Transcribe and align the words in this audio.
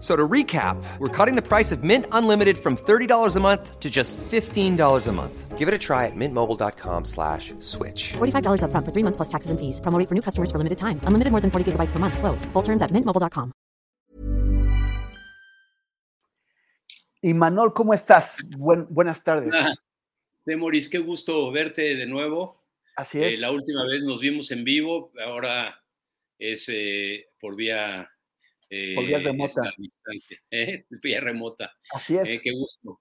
So 0.00 0.16
to 0.16 0.26
recap, 0.26 0.82
we're 0.98 1.08
cutting 1.14 1.36
the 1.36 1.42
price 1.46 1.72
of 1.72 1.82
Mint 1.84 2.06
Unlimited 2.10 2.56
from 2.56 2.74
$30 2.76 3.36
a 3.36 3.40
month 3.40 3.78
to 3.80 3.90
just 3.90 4.16
$15 4.16 5.06
a 5.06 5.12
month. 5.12 5.58
Give 5.58 5.68
it 5.68 5.74
a 5.74 5.78
try 5.78 6.06
at 6.06 6.16
mintmobile.com 6.16 7.04
slash 7.04 7.52
switch. 7.60 8.14
$45 8.16 8.62
upfront 8.64 8.84
for 8.86 8.92
three 8.92 9.04
months 9.04 9.18
plus 9.18 9.28
taxes 9.28 9.50
and 9.50 9.60
fees. 9.60 9.78
Promo 9.80 9.98
rate 9.98 10.08
for 10.08 10.14
new 10.14 10.22
customers 10.22 10.50
for 10.50 10.56
limited 10.56 10.78
time. 10.78 11.00
Unlimited 11.04 11.30
more 11.32 11.42
than 11.42 11.50
40 11.50 11.72
gigabytes 11.72 11.92
per 11.92 11.98
month. 11.98 12.16
Slows. 12.16 12.46
Full 12.54 12.62
terms 12.62 12.80
at 12.80 12.90
mintmobile.com. 12.92 13.52
Y 17.22 17.34
Manol, 17.34 17.74
¿cómo 17.74 17.92
estás? 17.92 18.42
Buen- 18.56 18.86
buenas 18.88 19.22
tardes. 19.22 19.52
Ah, 19.54 19.74
Demoris, 20.46 20.88
qué 20.88 20.98
gusto 20.98 21.52
verte 21.52 21.94
de 21.94 22.06
nuevo. 22.06 22.62
Así 22.96 23.18
Eh, 23.18 23.34
es. 23.34 23.40
la 23.40 23.50
última 23.50 23.84
vez 23.84 24.02
nos 24.02 24.20
vimos 24.20 24.50
en 24.50 24.64
vivo, 24.64 25.10
ahora 25.22 25.78
es 26.38 26.64
eh, 26.68 27.26
por 27.38 27.54
vía... 27.54 28.08
eh, 28.70 28.94
Por 28.94 29.04
vía 29.06 29.18
remota. 29.18 29.62
¿eh? 30.50 30.86
Vía 31.02 31.20
remota. 31.20 31.72
Así 31.92 32.16
es. 32.16 32.28
Eh, 32.28 32.40
qué 32.42 32.52
gusto. 32.52 33.00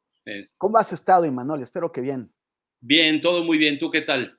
¿Cómo 0.57 0.77
has 0.77 0.91
estado, 0.91 1.25
Imanol? 1.25 1.63
Espero 1.63 1.91
que 1.91 2.01
bien. 2.01 2.31
Bien, 2.81 3.21
todo 3.21 3.43
muy 3.43 3.57
bien. 3.57 3.79
¿Tú 3.79 3.89
qué 3.89 4.01
tal? 4.01 4.37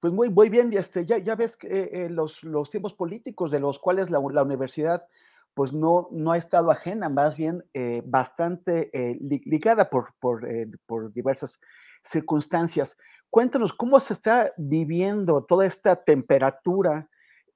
Pues 0.00 0.12
muy, 0.12 0.28
muy 0.30 0.48
bien. 0.48 0.72
Este, 0.72 1.06
ya, 1.06 1.18
ya 1.18 1.36
ves 1.36 1.56
que, 1.56 1.68
eh, 1.68 1.90
eh, 1.92 2.08
los, 2.10 2.42
los 2.42 2.68
tiempos 2.70 2.94
políticos 2.94 3.50
de 3.50 3.60
los 3.60 3.78
cuales 3.78 4.10
la, 4.10 4.20
la 4.32 4.42
universidad 4.42 5.06
pues 5.54 5.72
no, 5.72 6.08
no 6.10 6.32
ha 6.32 6.38
estado 6.38 6.70
ajena, 6.70 7.10
más 7.10 7.36
bien 7.36 7.62
bastante 8.06 8.90
li- 9.20 9.42
ligada 9.44 9.90
por, 9.90 10.14
por, 10.18 10.48
por 10.86 11.12
diversas 11.12 11.60
circunstancias. 12.02 12.96
Cuéntanos, 13.28 13.74
¿cómo 13.74 14.00
se 14.00 14.14
está 14.14 14.52
viviendo 14.56 15.44
toda 15.44 15.66
esta 15.66 16.02
temperatura 16.02 17.08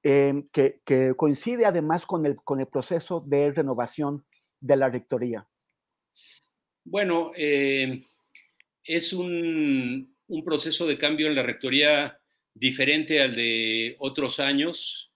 eh, 0.09 0.45
que, 0.53 1.15
coincide 1.17 1.67
además 1.67 2.07
con 2.07 2.25
el, 2.27 2.37
con 2.37 2.61
el 2.61 2.69
proceso 2.69 3.25
de 3.27 3.51
renovación 3.51 4.25
de 4.61 4.77
la 4.77 4.89
rectoría? 4.89 5.49
Bueno, 6.85 7.33
eh, 7.37 8.03
es 8.85 9.13
un, 9.13 10.15
un 10.29 10.45
proceso 10.45 10.87
de 10.87 10.97
cambio 10.97 11.27
en 11.27 11.35
la 11.35 11.43
rectoría 11.43 12.21
diferente 12.55 13.21
al 13.21 13.35
de 13.35 13.97
otros 13.99 14.39
años 14.39 15.11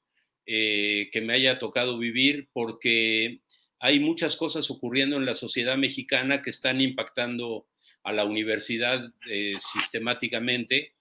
eh, 0.44 1.08
que 1.12 1.20
me 1.20 1.34
haya 1.34 1.60
tocado 1.60 1.96
vivir 1.96 2.48
porque 2.52 3.42
hay 3.78 4.00
muchas 4.00 4.34
cosas 4.34 4.68
ocurriendo 4.72 5.18
en 5.18 5.24
la 5.24 5.34
sociedad 5.34 5.76
mexicana 5.76 6.42
que 6.42 6.50
están 6.50 6.80
impactando 6.80 7.68
a 8.02 8.12
la 8.12 8.24
universidad 8.24 9.08
eh, 9.30 9.54
sistemáticamente 9.72 10.94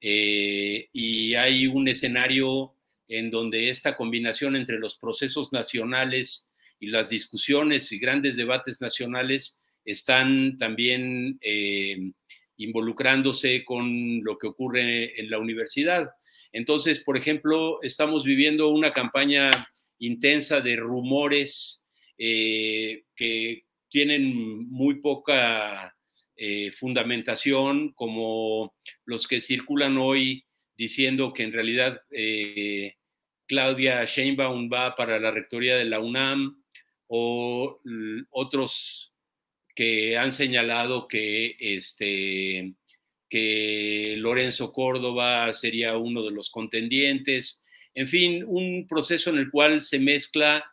y 0.00 1.34
hay 1.34 1.66
un 1.66 1.88
escenario 1.88 2.73
en 3.08 3.30
donde 3.30 3.70
esta 3.70 3.96
combinación 3.96 4.56
entre 4.56 4.78
los 4.78 4.98
procesos 4.98 5.52
nacionales 5.52 6.54
y 6.80 6.88
las 6.88 7.08
discusiones 7.08 7.92
y 7.92 7.98
grandes 7.98 8.36
debates 8.36 8.80
nacionales 8.80 9.62
están 9.84 10.56
también 10.58 11.38
eh, 11.40 12.12
involucrándose 12.56 13.64
con 13.64 14.22
lo 14.22 14.38
que 14.38 14.46
ocurre 14.46 15.20
en 15.20 15.30
la 15.30 15.38
universidad. 15.38 16.10
Entonces, 16.52 17.00
por 17.00 17.16
ejemplo, 17.16 17.82
estamos 17.82 18.24
viviendo 18.24 18.68
una 18.68 18.92
campaña 18.92 19.50
intensa 19.98 20.60
de 20.60 20.76
rumores 20.76 21.88
eh, 22.16 23.04
que 23.16 23.64
tienen 23.88 24.68
muy 24.70 25.00
poca 25.00 25.94
eh, 26.36 26.72
fundamentación, 26.72 27.92
como 27.92 28.74
los 29.04 29.28
que 29.28 29.40
circulan 29.40 29.98
hoy 29.98 30.43
diciendo 30.76 31.32
que 31.32 31.44
en 31.44 31.52
realidad 31.52 32.02
eh, 32.10 32.96
Claudia 33.46 34.04
Sheinbaum 34.04 34.70
va 34.72 34.94
para 34.94 35.18
la 35.18 35.30
rectoría 35.30 35.76
de 35.76 35.84
la 35.84 36.00
UNAM 36.00 36.62
o 37.06 37.80
otros 38.30 39.12
que 39.74 40.16
han 40.16 40.32
señalado 40.32 41.08
que, 41.08 41.56
este, 41.58 42.74
que 43.28 44.14
Lorenzo 44.18 44.72
Córdoba 44.72 45.52
sería 45.52 45.96
uno 45.96 46.22
de 46.22 46.30
los 46.30 46.50
contendientes. 46.50 47.66
En 47.94 48.08
fin, 48.08 48.44
un 48.46 48.86
proceso 48.88 49.30
en 49.30 49.38
el 49.38 49.50
cual 49.50 49.82
se 49.82 49.98
mezcla 49.98 50.64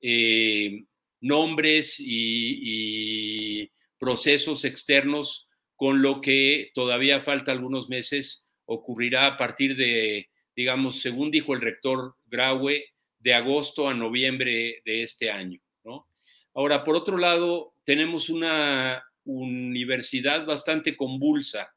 eh, 0.00 0.84
nombres 1.20 1.96
y 1.98 3.70
procesos 3.98 4.64
externos 4.64 5.48
con 5.74 6.02
lo 6.02 6.20
que 6.20 6.70
todavía 6.74 7.20
falta 7.20 7.52
algunos 7.52 7.88
meses 7.88 8.45
ocurrirá 8.66 9.26
a 9.26 9.36
partir 9.36 9.76
de, 9.76 10.28
digamos, 10.54 11.00
según 11.00 11.30
dijo 11.30 11.54
el 11.54 11.60
rector 11.60 12.16
Graue, 12.26 12.84
de 13.18 13.34
agosto 13.34 13.88
a 13.88 13.94
noviembre 13.94 14.82
de 14.84 15.02
este 15.02 15.30
año. 15.30 15.60
¿no? 15.82 16.08
Ahora, 16.54 16.84
por 16.84 16.94
otro 16.94 17.18
lado, 17.18 17.74
tenemos 17.84 18.28
una 18.28 19.02
universidad 19.24 20.46
bastante 20.46 20.96
convulsa. 20.96 21.74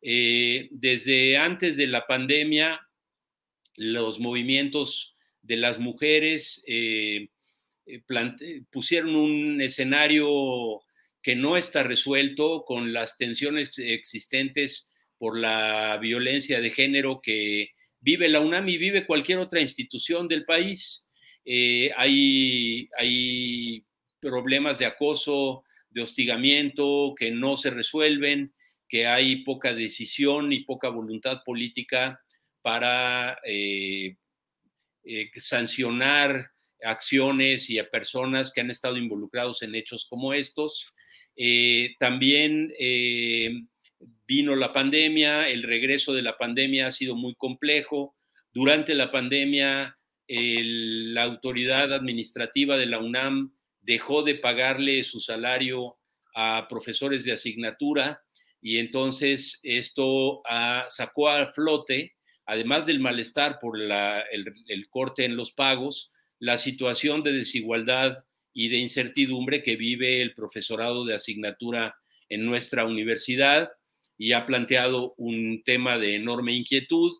Eh, 0.00 0.68
desde 0.70 1.36
antes 1.36 1.76
de 1.76 1.86
la 1.86 2.06
pandemia, 2.06 2.80
los 3.76 4.20
movimientos 4.20 5.16
de 5.42 5.56
las 5.56 5.78
mujeres 5.78 6.62
eh, 6.66 7.28
eh, 7.86 8.02
pusieron 8.70 9.16
un 9.16 9.60
escenario 9.60 10.82
que 11.22 11.34
no 11.34 11.56
está 11.56 11.82
resuelto 11.82 12.64
con 12.64 12.92
las 12.92 13.16
tensiones 13.16 13.78
existentes 13.78 14.93
por 15.24 15.38
la 15.38 15.96
violencia 15.96 16.60
de 16.60 16.68
género 16.68 17.22
que 17.22 17.70
vive 17.98 18.28
la 18.28 18.40
UNAM 18.40 18.68
y 18.68 18.76
vive 18.76 19.06
cualquier 19.06 19.38
otra 19.38 19.58
institución 19.58 20.28
del 20.28 20.44
país. 20.44 21.08
Eh, 21.46 21.90
hay, 21.96 23.82
problemas 24.20 24.78
de 24.78 24.84
acoso, 24.84 25.64
de 25.88 26.02
hostigamiento 26.02 27.14
que 27.18 27.30
no 27.30 27.56
se 27.56 27.70
resuelven, 27.70 28.52
que 28.86 29.06
hay 29.06 29.36
poca 29.44 29.72
decisión 29.72 30.52
y 30.52 30.64
poca 30.64 30.90
voluntad 30.90 31.38
política 31.42 32.20
para 32.60 33.38
eh, 33.46 34.16
eh, 35.04 35.30
sancionar 35.36 36.50
acciones 36.82 37.70
y 37.70 37.78
a 37.78 37.88
personas 37.88 38.52
que 38.52 38.60
han 38.60 38.70
estado 38.70 38.98
involucrados 38.98 39.62
en 39.62 39.74
hechos 39.74 40.04
como 40.06 40.34
estos. 40.34 40.92
También 41.98 42.74
vino 44.26 44.54
la 44.56 44.72
pandemia, 44.72 45.48
el 45.48 45.62
regreso 45.62 46.12
de 46.14 46.22
la 46.22 46.36
pandemia 46.36 46.86
ha 46.86 46.90
sido 46.90 47.14
muy 47.14 47.34
complejo. 47.34 48.16
Durante 48.52 48.94
la 48.94 49.10
pandemia, 49.10 49.98
el- 50.26 51.12
la 51.14 51.24
autoridad 51.24 51.92
administrativa 51.92 52.76
de 52.76 52.86
la 52.86 52.98
UNAM 52.98 53.52
dejó 53.82 54.22
de 54.22 54.36
pagarle 54.36 55.04
su 55.04 55.20
salario 55.20 55.98
a 56.34 56.66
profesores 56.68 57.24
de 57.24 57.32
asignatura 57.32 58.22
y 58.62 58.78
entonces 58.78 59.60
esto 59.62 60.42
sacó 60.88 61.28
a 61.28 61.52
flote, 61.52 62.14
además 62.46 62.86
del 62.86 62.98
malestar 63.00 63.58
por 63.60 63.78
la- 63.78 64.20
el, 64.32 64.46
el 64.68 64.88
corte 64.88 65.24
en 65.26 65.36
los 65.36 65.52
pagos, 65.52 66.12
la 66.38 66.56
situación 66.58 67.22
de 67.22 67.32
desigualdad 67.32 68.24
y 68.54 68.68
de 68.68 68.78
incertidumbre 68.78 69.62
que 69.62 69.76
vive 69.76 70.22
el 70.22 70.32
profesorado 70.32 71.04
de 71.04 71.14
asignatura 71.14 71.96
en 72.28 72.46
nuestra 72.46 72.84
universidad 72.86 73.70
y 74.16 74.32
ha 74.32 74.46
planteado 74.46 75.14
un 75.16 75.62
tema 75.64 75.98
de 75.98 76.14
enorme 76.14 76.52
inquietud. 76.52 77.12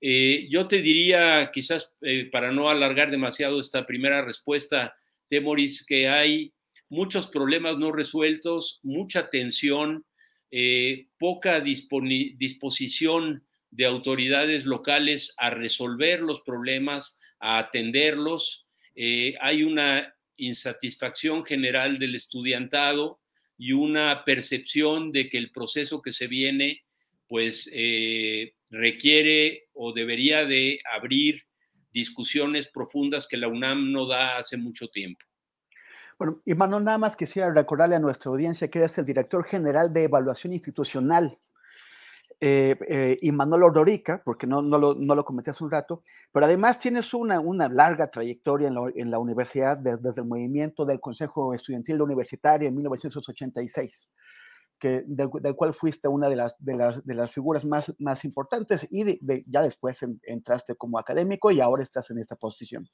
Eh, 0.00 0.46
yo 0.50 0.68
te 0.68 0.82
diría, 0.82 1.50
quizás 1.52 1.94
eh, 2.02 2.28
para 2.30 2.52
no 2.52 2.68
alargar 2.68 3.10
demasiado 3.10 3.60
esta 3.60 3.86
primera 3.86 4.22
respuesta, 4.24 4.94
Temoris, 5.28 5.84
que 5.86 6.08
hay 6.08 6.52
muchos 6.88 7.28
problemas 7.28 7.78
no 7.78 7.90
resueltos, 7.90 8.80
mucha 8.82 9.30
tensión, 9.30 10.04
eh, 10.50 11.08
poca 11.18 11.60
disposición 11.60 13.44
de 13.70 13.86
autoridades 13.86 14.66
locales 14.66 15.34
a 15.38 15.50
resolver 15.50 16.20
los 16.20 16.42
problemas, 16.42 17.18
a 17.40 17.58
atenderlos. 17.58 18.68
Hay 19.40 19.64
una 19.64 20.14
insatisfacción 20.36 21.44
general 21.44 21.98
del 21.98 22.14
estudiantado 22.14 23.20
y 23.56 23.72
una 23.72 24.24
percepción 24.24 25.12
de 25.12 25.28
que 25.28 25.38
el 25.38 25.50
proceso 25.50 26.02
que 26.02 26.12
se 26.12 26.26
viene 26.26 26.82
pues 27.26 27.70
eh, 27.72 28.54
requiere 28.70 29.68
o 29.72 29.92
debería 29.92 30.44
de 30.44 30.80
abrir 30.94 31.42
discusiones 31.92 32.68
profundas 32.68 33.26
que 33.26 33.36
la 33.36 33.48
UNAM 33.48 33.92
no 33.92 34.06
da 34.06 34.36
hace 34.36 34.56
mucho 34.56 34.88
tiempo. 34.88 35.24
Bueno, 36.18 36.42
y 36.44 36.54
Manuel, 36.54 36.84
nada 36.84 36.98
más 36.98 37.16
quisiera 37.16 37.52
recordarle 37.52 37.96
a 37.96 38.00
nuestra 38.00 38.30
audiencia 38.30 38.68
que 38.68 38.84
es 38.84 38.98
el 38.98 39.04
director 39.04 39.44
general 39.44 39.92
de 39.92 40.04
evaluación 40.04 40.52
institucional 40.52 41.38
eh, 42.46 42.76
eh, 42.88 43.18
y 43.22 43.32
Manolo 43.32 43.70
Dorica, 43.70 44.20
porque 44.22 44.46
no, 44.46 44.60
no, 44.60 44.76
lo, 44.76 44.94
no 44.94 45.14
lo 45.14 45.24
comenté 45.24 45.50
hace 45.50 45.64
un 45.64 45.70
rato, 45.70 46.02
pero 46.30 46.44
además 46.44 46.78
tienes 46.78 47.14
una, 47.14 47.40
una 47.40 47.70
larga 47.70 48.10
trayectoria 48.10 48.68
en 48.68 48.74
la, 48.74 48.82
en 48.94 49.14
universidad 49.14 49.78
desde 49.78 50.20
el 50.20 50.26
movimiento 50.26 50.84
del 50.84 51.00
Consejo 51.00 51.54
Estudiantil 51.54 52.02
Universitario 52.02 52.68
en 52.68 52.76
1986, 52.76 54.10
que, 54.78 55.04
del, 55.06 55.30
cual 55.56 55.72
fuiste 55.72 56.06
una 56.06 56.28
de 56.28 56.36
las, 56.36 56.54
de 56.58 56.76
las, 56.76 57.02
de 57.06 57.14
las 57.14 57.32
figuras 57.32 57.64
más, 57.64 57.94
más 57.98 58.26
importantes 58.26 58.86
y 58.90 59.18
ya 59.50 59.62
después 59.62 60.04
entraste 60.24 60.74
como 60.74 60.98
académico 60.98 61.50
y 61.50 61.62
ahora 61.62 61.82
estás 61.82 62.10
en 62.10 62.18
esta 62.18 62.36
posición. 62.36 62.86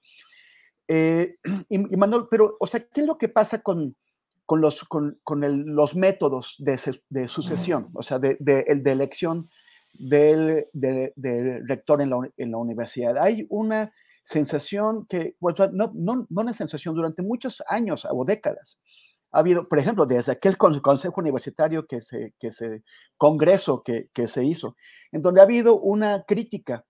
Eh, 0.86 1.38
y, 1.68 1.92
y 1.92 1.96
Manuel, 1.96 2.26
pero, 2.30 2.56
o 2.60 2.66
sea, 2.68 2.78
¿qué 2.78 3.00
es 3.00 3.06
lo 3.08 3.18
que 3.18 3.28
pasa 3.28 3.60
con, 3.62 3.96
con 4.50 4.60
los, 4.60 4.82
con, 4.82 5.16
con 5.22 5.44
el, 5.44 5.60
los 5.60 5.94
métodos 5.94 6.56
de, 6.58 6.76
de, 7.08 7.28
sucesión, 7.28 7.88
o 7.94 8.02
sea, 8.02 8.18
de, 8.18 8.36
de, 8.40 8.64
de 8.64 8.90
elección 8.90 9.48
del, 9.92 10.66
del 10.72 11.68
rector 11.68 12.02
en 12.02 12.10
la, 12.10 12.28
en 12.36 12.50
la, 12.50 12.58
universidad. 12.58 13.16
Hay 13.16 13.46
una 13.48 13.92
sensación 14.24 15.06
que, 15.06 15.36
bueno, 15.38 15.68
no, 15.72 15.92
no, 15.94 16.26
no 16.28 16.40
una 16.40 16.52
sensación, 16.52 16.96
durante 16.96 17.22
muchos 17.22 17.62
años 17.68 18.04
o 18.10 18.24
décadas, 18.24 18.80
ha 19.30 19.38
habido, 19.38 19.68
por 19.68 19.78
ejemplo, 19.78 20.04
desde 20.04 20.32
aquel 20.32 20.56
consejo 20.56 21.20
universitario 21.20 21.86
que 21.86 22.00
se, 22.00 22.34
que 22.40 22.50
se 22.50 22.82
congreso 23.16 23.84
que, 23.84 24.08
que 24.12 24.26
se 24.26 24.42
hizo, 24.42 24.74
en 25.12 25.22
donde 25.22 25.42
ha 25.42 25.44
habido 25.44 25.78
una 25.78 26.24
crítica 26.24 26.84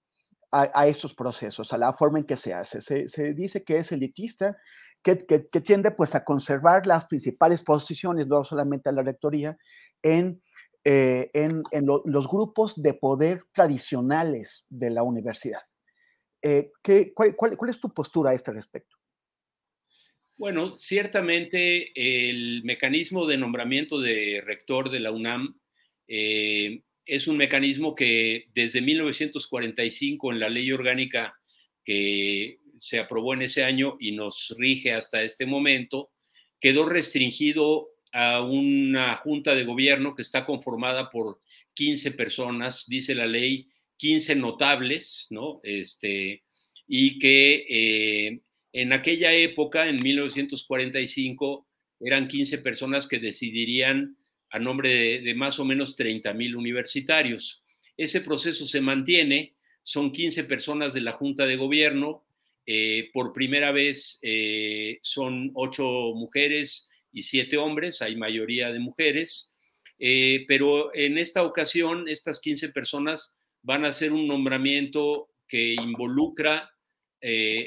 a, 0.50 0.70
a, 0.72 0.86
esos 0.86 1.14
procesos, 1.14 1.74
a 1.74 1.78
la 1.78 1.92
forma 1.92 2.20
en 2.20 2.24
que 2.24 2.38
se 2.38 2.54
hace. 2.54 2.80
Se, 2.80 3.06
se 3.08 3.34
dice 3.34 3.64
que 3.64 3.76
es 3.76 3.92
elitista, 3.92 4.56
que, 5.02 5.16
tiende 5.62 5.90
pues 5.90 6.14
a 6.14 6.24
conservar 6.24 6.86
las 6.86 7.06
principales 7.06 7.62
posiciones, 7.62 8.26
no 8.26 8.44
solamente 8.44 8.88
a 8.88 8.92
la 8.92 9.02
rectoría, 9.02 9.56
en, 10.02 10.42
eh, 10.84 11.30
en, 11.34 11.62
los 11.86 12.28
grupos 12.28 12.80
de 12.80 12.94
poder 12.94 13.44
tradicionales 13.52 14.66
de 14.68 14.90
la 14.90 15.02
universidad. 15.02 15.62
Eh, 16.42 16.70
¿qué, 16.82 17.12
cuál, 17.14 17.36
cuál, 17.36 17.70
es 17.70 17.80
tu 17.80 17.92
postura 17.92 18.30
a 18.30 18.34
este 18.34 18.52
respecto? 18.52 18.96
Bueno, 20.38 20.70
ciertamente 20.70 21.92
el 21.94 22.64
mecanismo 22.64 23.26
de 23.26 23.36
nombramiento 23.36 24.00
de 24.00 24.42
rector 24.44 24.90
de 24.90 25.00
la 25.00 25.10
UNAM 25.10 25.60
eh, 26.08 26.82
es 27.04 27.28
un 27.28 27.36
mecanismo 27.36 27.94
que 27.94 28.46
desde 28.54 28.80
1945 28.80 30.32
en 30.32 30.40
la 30.40 30.48
ley 30.48 30.72
orgánica 30.72 31.34
que 31.84 32.58
se 32.80 32.98
aprobó 32.98 33.34
en 33.34 33.42
ese 33.42 33.62
año 33.62 33.96
y 34.00 34.12
nos 34.12 34.56
rige 34.58 34.92
hasta 34.92 35.22
este 35.22 35.44
momento, 35.44 36.10
quedó 36.58 36.86
restringido 36.86 37.90
a 38.12 38.40
una 38.40 39.14
junta 39.16 39.54
de 39.54 39.64
gobierno 39.64 40.16
que 40.16 40.22
está 40.22 40.46
conformada 40.46 41.10
por 41.10 41.40
15 41.74 42.12
personas, 42.12 42.86
dice 42.88 43.14
la 43.14 43.26
ley, 43.26 43.68
15 43.98 44.34
notables, 44.34 45.26
¿no? 45.30 45.60
Este, 45.62 46.42
y 46.88 47.18
que 47.18 47.66
eh, 47.68 48.40
en 48.72 48.92
aquella 48.92 49.32
época, 49.34 49.86
en 49.88 50.02
1945, 50.02 51.66
eran 52.00 52.28
15 52.28 52.58
personas 52.58 53.06
que 53.06 53.18
decidirían 53.18 54.16
a 54.50 54.58
nombre 54.58 55.20
de, 55.20 55.34
más 55.34 55.60
o 55.60 55.64
menos 55.64 55.96
30 55.96 56.32
mil 56.32 56.56
universitarios. 56.56 57.62
Ese 57.96 58.22
proceso 58.22 58.66
se 58.66 58.80
mantiene, 58.80 59.54
son 59.82 60.12
15 60.12 60.44
personas 60.44 60.94
de 60.94 61.02
la 61.02 61.12
Junta 61.12 61.46
de 61.46 61.56
Gobierno, 61.56 62.24
eh, 62.66 63.10
por 63.12 63.32
primera 63.32 63.72
vez 63.72 64.18
eh, 64.22 64.98
son 65.02 65.50
ocho 65.54 66.12
mujeres 66.14 66.88
y 67.12 67.22
siete 67.22 67.56
hombres, 67.56 68.02
hay 68.02 68.16
mayoría 68.16 68.70
de 68.70 68.78
mujeres, 68.78 69.56
eh, 69.98 70.44
pero 70.46 70.94
en 70.94 71.18
esta 71.18 71.42
ocasión 71.42 72.08
estas 72.08 72.40
15 72.40 72.70
personas 72.70 73.38
van 73.62 73.84
a 73.84 73.88
hacer 73.88 74.12
un 74.12 74.26
nombramiento 74.26 75.30
que 75.48 75.74
involucra 75.74 76.70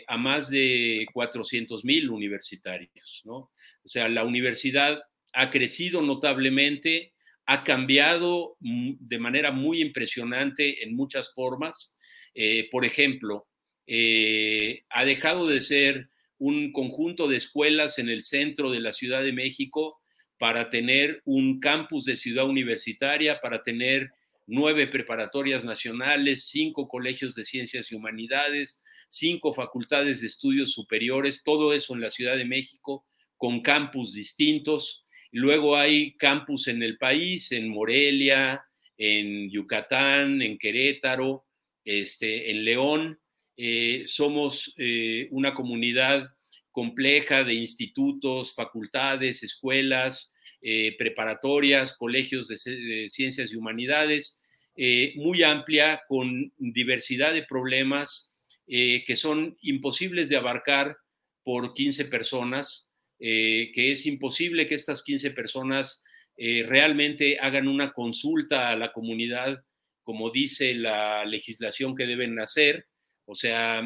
a 0.08 0.18
más 0.18 0.50
de 0.50 1.06
400 1.14 1.86
mil 1.86 2.10
universitarios, 2.10 3.22
¿no? 3.24 3.36
O 3.36 3.52
sea, 3.88 4.10
la 4.10 4.24
universidad 4.24 5.04
ha 5.32 5.52
crecido 5.52 6.02
notablemente, 6.02 7.14
ha 7.46 7.64
cambiado 7.64 8.58
de 8.60 9.20
manera 9.20 9.52
muy 9.52 9.80
impresionante 9.80 10.84
en 10.84 10.96
muchas 10.96 11.32
formas. 11.36 12.00
por 12.72 12.84
ejemplo, 12.84 13.48
eh, 13.88 14.84
ha 14.90 15.06
dejado 15.06 15.48
de 15.48 15.62
ser 15.62 16.10
un 16.38 16.72
conjunto 16.72 17.28
de 17.28 17.38
escuelas 17.38 18.00
en 18.00 18.10
el 18.10 18.22
centro 18.22 18.72
de 18.72 18.80
la 18.80 18.92
Ciudad 18.92 19.24
de 19.24 19.34
México 19.34 20.00
para 20.38 20.70
tener 20.70 21.22
un 21.26 21.60
campus 21.60 22.06
de 22.06 22.18
ciudad 22.18 22.46
universitaria, 22.46 23.40
para 23.40 23.64
tener 23.64 24.12
nueve 24.46 24.88
preparatorias 24.88 25.64
nacionales, 25.64 26.50
cinco 26.50 26.88
colegios 26.88 27.36
de 27.36 27.46
ciencias 27.46 27.92
y 27.92 27.96
humanidades, 27.96 28.84
cinco 29.10 29.54
facultades 29.54 30.22
de 30.22 30.28
estudios 30.28 30.72
superiores, 30.74 31.44
todo 31.44 31.74
eso 31.74 31.94
en 31.94 32.02
la 32.02 32.10
Ciudad 32.10 32.36
de 32.36 32.46
México, 32.46 33.06
con 33.38 33.62
campus 33.62 34.14
distintos. 34.14 35.06
Luego 35.32 35.78
hay 35.78 36.16
campus 36.18 36.68
en 36.68 36.84
el 36.84 36.98
país, 36.98 37.52
en 37.52 37.70
Morelia, 37.70 38.66
en 38.98 39.50
Yucatán, 39.50 40.42
en 40.42 40.58
Querétaro, 40.58 41.46
este, 41.86 42.52
en 42.52 42.66
León, 42.66 43.20
eh, 43.56 44.04
somos 44.06 44.74
eh, 44.78 45.28
una 45.32 45.54
comunidad 45.54 46.30
compleja 46.72 47.44
de 47.44 47.54
institutos, 47.54 48.56
facultades, 48.56 49.44
escuelas, 49.44 50.34
eh, 50.62 50.96
preparatorias, 50.98 51.96
colegios 51.96 52.48
de, 52.48 52.56
de, 52.66 53.10
ciencias 53.10 53.52
y 53.52 53.56
humanidades, 53.56 54.40
muy 55.16 55.44
amplia, 55.44 56.02
con 56.08 56.52
diversidad 56.58 57.32
de 57.32 57.44
problemas 57.44 58.34
que 58.66 59.16
son 59.16 59.56
imposibles 59.62 60.30
de 60.30 60.38
abarcar 60.38 60.98
por 61.44 61.76
15 61.76 62.06
personas, 62.06 62.92
que 63.20 63.92
es 63.92 64.08
imposible 64.08 64.66
que 64.66 64.74
estas 64.74 65.04
15 65.04 65.30
personas 65.30 66.04
realmente 66.36 67.38
hagan 67.40 67.68
una 67.68 67.94
consulta 67.94 68.72
a 68.72 68.76
la 68.76 68.92
comunidad, 68.92 69.64
como 70.02 70.32
dice 70.32 70.74
la 70.74 71.24
legislación 71.24 71.96
que 71.96 72.08
deben 72.08 72.40
hacer, 72.40 72.88
o 73.26 73.36
sea, 73.36 73.82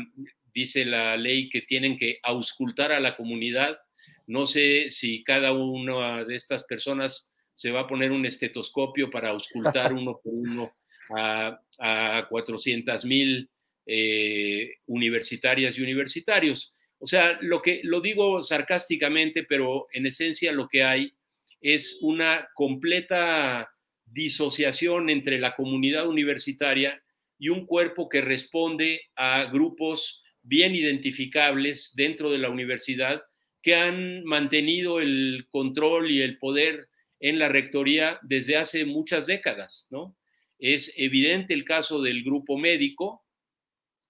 dice 0.53 0.85
la 0.85 1.17
ley 1.17 1.49
que 1.49 1.61
tienen 1.61 1.97
que 1.97 2.19
auscultar 2.23 2.91
a 2.91 2.99
la 2.99 3.15
comunidad. 3.15 3.79
No 4.25 4.45
sé 4.45 4.91
si 4.91 5.23
cada 5.23 5.53
una 5.53 6.23
de 6.25 6.35
estas 6.35 6.63
personas 6.65 7.31
se 7.53 7.71
va 7.71 7.81
a 7.81 7.87
poner 7.87 8.11
un 8.11 8.25
estetoscopio 8.25 9.09
para 9.09 9.29
auscultar 9.29 9.93
uno 9.93 10.19
por 10.23 10.33
uno 10.33 10.73
a, 11.15 11.59
a 11.79 12.27
400 12.27 13.05
mil 13.05 13.49
eh, 13.85 14.75
universitarias 14.87 15.77
y 15.77 15.81
universitarios. 15.81 16.73
O 16.99 17.05
sea, 17.05 17.37
lo 17.41 17.61
que 17.61 17.81
lo 17.83 18.01
digo 18.01 18.43
sarcásticamente, 18.43 19.43
pero 19.43 19.87
en 19.93 20.07
esencia 20.07 20.51
lo 20.51 20.67
que 20.67 20.83
hay 20.83 21.13
es 21.61 21.99
una 22.01 22.49
completa 22.53 23.71
disociación 24.05 25.09
entre 25.09 25.39
la 25.39 25.55
comunidad 25.55 26.07
universitaria 26.07 27.01
y 27.39 27.49
un 27.49 27.65
cuerpo 27.65 28.09
que 28.09 28.21
responde 28.21 29.01
a 29.15 29.45
grupos 29.45 30.23
bien 30.41 30.75
identificables 30.75 31.93
dentro 31.95 32.31
de 32.31 32.37
la 32.37 32.49
universidad 32.49 33.21
que 33.61 33.75
han 33.75 34.23
mantenido 34.23 34.99
el 34.99 35.47
control 35.49 36.09
y 36.09 36.21
el 36.21 36.37
poder 36.37 36.87
en 37.19 37.39
la 37.39 37.49
rectoría 37.49 38.19
desde 38.21 38.57
hace 38.57 38.85
muchas 38.85 39.25
décadas, 39.25 39.87
¿no? 39.89 40.15
Es 40.59 40.93
evidente 40.97 41.53
el 41.53 41.63
caso 41.63 42.01
del 42.01 42.23
grupo 42.23 42.57
médico, 42.57 43.25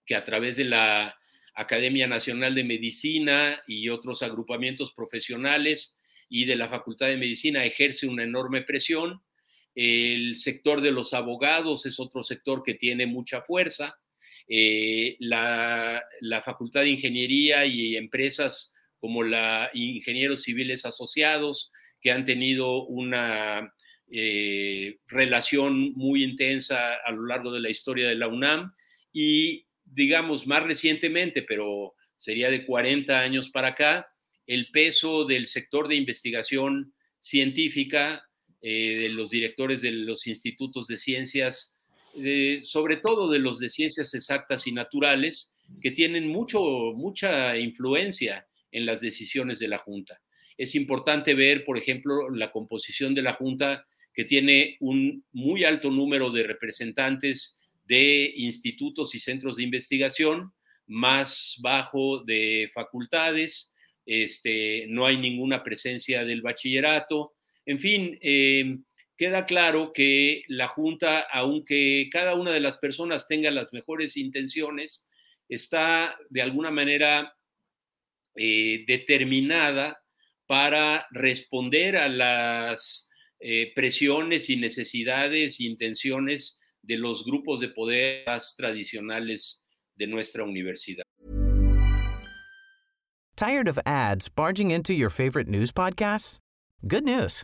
que 0.05 0.15
a 0.15 0.23
través 0.23 0.55
de 0.55 0.65
la 0.65 1.17
Academia 1.55 2.07
Nacional 2.07 2.55
de 2.55 2.63
Medicina 2.63 3.61
y 3.67 3.89
otros 3.89 4.21
agrupamientos 4.21 4.93
profesionales 4.93 6.01
y 6.29 6.45
de 6.45 6.55
la 6.55 6.69
Facultad 6.69 7.07
de 7.07 7.17
Medicina 7.17 7.65
ejerce 7.65 8.07
una 8.07 8.23
enorme 8.23 8.61
presión 8.61 9.21
el 9.79 10.37
sector 10.37 10.81
de 10.81 10.91
los 10.91 11.13
abogados 11.13 11.85
es 11.85 11.99
otro 11.99 12.23
sector 12.23 12.63
que 12.63 12.73
tiene 12.73 13.05
mucha 13.05 13.43
fuerza. 13.43 13.95
Eh, 14.47 15.17
la, 15.19 16.01
Facultad 16.43 16.81
de 16.81 16.89
Ingeniería 16.89 17.63
y 17.63 17.95
empresas 17.95 18.73
como 18.97 19.21
la 19.21 19.69
Ingenieros 19.75 20.41
Civiles 20.41 20.83
Asociados, 20.83 21.71
que 22.01 22.09
han 22.09 22.25
tenido 22.25 22.85
una 22.85 23.71
eh, 24.09 24.97
relación 25.05 25.93
muy 25.93 26.23
intensa 26.23 26.95
a 26.95 27.11
lo 27.11 27.27
largo 27.27 27.51
de 27.51 27.59
la 27.59 27.69
historia 27.69 28.07
de 28.07 28.15
la 28.15 28.29
UNAM 28.29 28.73
y, 29.13 29.67
digamos, 29.85 30.47
más 30.47 30.63
recientemente, 30.63 31.43
pero 31.43 31.93
sería 32.15 32.49
de 32.49 32.65
40 32.65 33.19
años 33.19 33.49
para 33.49 33.69
acá, 33.69 34.07
el 34.47 34.71
peso 34.71 35.25
del 35.25 35.45
sector 35.45 35.87
de 35.87 35.97
investigación 35.97 36.95
científica, 37.19 38.26
eh, 38.69 38.97
de 38.97 39.09
los 39.09 39.29
directores 39.29 39.81
de 39.81 39.91
los 39.91 40.27
institutos 40.27 40.87
de 40.87 40.97
ciencias, 40.97 41.79
sobre 42.63 42.97
todo 42.97 43.31
de 43.31 43.39
los 43.39 43.59
de 43.59 43.69
ciencias 43.69 44.13
exactas 44.13 44.67
y 44.67 44.73
naturales, 44.73 45.57
que 45.81 45.91
tienen 45.91 46.27
mucho, 46.27 46.59
mucha 46.93 47.57
influencia 47.57 48.45
en 48.73 48.85
las 48.85 48.99
decisiones 48.99 49.59
de 49.59 49.69
la 49.69 49.77
Junta. 49.77 50.19
Es 50.57 50.75
importante 50.75 51.33
ver, 51.33 51.63
por 51.63 51.77
ejemplo, 51.77 52.29
la 52.29 52.51
composición 52.51 53.15
de 53.15 53.21
la 53.21 53.33
Junta, 53.33 53.87
que 54.13 54.25
tiene 54.25 54.75
un 54.81 55.23
muy 55.31 55.63
alto 55.63 55.89
número 55.89 56.29
de 56.29 56.43
representantes 56.43 57.61
de 57.85 58.33
institutos 58.35 59.15
y 59.15 59.19
centros 59.19 59.55
de 59.55 59.63
investigación, 59.63 60.51
más 60.87 61.55
bajo 61.61 62.21
de 62.25 62.69
facultades, 62.73 63.73
este, 64.05 64.87
no 64.89 65.05
hay 65.05 65.15
ninguna 65.15 65.63
presencia 65.63 66.25
del 66.25 66.41
bachillerato. 66.41 67.36
En 67.67 67.79
fin, 67.79 68.17
eh, 68.21 68.77
queda 69.17 69.45
claro 69.45 69.91
que 69.93 70.43
la 70.47 70.67
Junta, 70.69 71.27
aunque 71.29 72.07
cada 72.09 72.33
una 72.33 72.53
de 72.53 72.61
las 72.61 72.77
personas 72.77 73.27
tenga 73.27 73.51
las 73.51 73.73
mejores 73.73 74.15
intenciones, 74.15 75.11
está 75.49 76.17
de 76.29 76.41
alguna 76.41 76.71
manera 76.71 77.35
eh, 78.35 78.85
determinada 78.87 80.01
para 80.45 81.05
responder 81.11 81.97
a 81.97 82.07
las 82.07 83.09
eh, 83.41 83.73
presiones 83.75 84.49
y 84.49 84.55
necesidades 84.55 85.59
e 85.59 85.65
intenciones 85.65 86.61
de 86.81 86.95
los 86.95 87.25
grupos 87.25 87.59
de 87.59 87.67
poder 87.67 88.23
tradicionales 88.55 89.61
de 89.97 90.07
nuestra 90.07 90.45
universidad. 90.45 91.03
Tired 93.35 93.67
of 93.67 93.77
ads 93.85 94.29
barging 94.29 94.71
into 94.71 94.93
your 94.93 95.09
favorite 95.09 95.49
news 95.49 95.73
podcasts? 95.73 96.39
Good 96.85 97.03
news. 97.03 97.43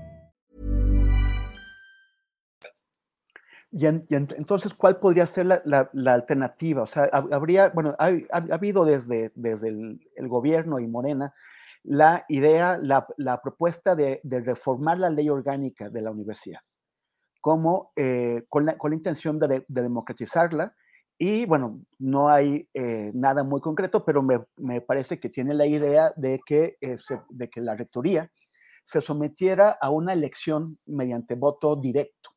Y, 3.73 3.85
entonces, 3.85 4.73
¿cuál 4.73 4.99
podría 4.99 5.25
ser 5.25 5.45
la, 5.45 5.89
alternativa? 6.13 6.83
O 6.83 6.87
sea, 6.87 7.05
habría, 7.05 7.69
bueno, 7.69 7.95
ha, 7.97 8.11
habido 8.51 8.83
desde, 8.83 9.31
desde 9.33 9.69
el, 9.69 10.27
gobierno 10.27 10.79
y 10.79 10.87
Morena 10.87 11.33
la 11.83 12.25
idea, 12.27 12.77
la, 12.77 13.41
propuesta 13.41 13.95
de, 13.95 14.19
reformar 14.23 14.99
la 14.99 15.09
ley 15.09 15.29
orgánica 15.29 15.89
de 15.89 16.01
la 16.01 16.11
universidad, 16.11 16.59
como 17.39 17.93
eh, 17.95 18.43
con, 18.49 18.65
la, 18.65 18.75
intención 18.91 19.39
de, 19.39 19.63
democratizarla. 19.69 20.75
Y 21.17 21.45
bueno, 21.45 21.81
no 21.97 22.29
hay 22.29 22.67
eh, 22.73 23.11
nada 23.13 23.43
muy 23.43 23.61
concreto, 23.61 24.03
pero 24.03 24.21
me, 24.21 24.81
parece 24.81 25.19
que 25.19 25.29
tiene 25.29 25.53
la 25.53 25.65
idea 25.65 26.11
de 26.17 26.41
que, 26.45 26.75
eh, 26.81 26.97
de 27.29 27.49
que 27.49 27.61
la 27.61 27.75
rectoría 27.75 28.29
se 28.83 28.99
sometiera 28.99 29.77
a 29.79 29.91
una 29.91 30.11
elección 30.11 30.77
mediante 30.85 31.35
voto 31.35 31.75
directo 31.77 32.31